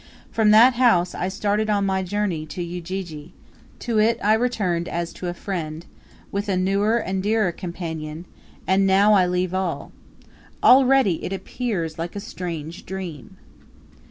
From 0.31 0.49
that 0.49 0.73
house 0.73 1.13
I 1.13 1.27
started 1.27 1.69
on 1.69 1.85
my 1.85 2.01
journey 2.01 2.47
to 2.47 2.63
Ujiji; 2.63 3.33
to 3.77 3.99
it 3.99 4.17
I 4.23 4.33
returned 4.33 4.89
as 4.89 5.13
to 5.13 5.27
a 5.27 5.33
friend, 5.35 5.85
with 6.31 6.49
a 6.49 6.57
newer 6.57 6.97
and 6.97 7.21
dearer 7.21 7.51
companion; 7.51 8.25
and 8.65 8.87
now 8.87 9.13
I 9.13 9.27
leave 9.27 9.53
all. 9.53 9.91
Already 10.63 11.23
it 11.23 11.31
all 11.31 11.35
appears 11.35 11.99
like 11.99 12.15
a 12.15 12.19
strange 12.19 12.83
dream. 12.83 13.37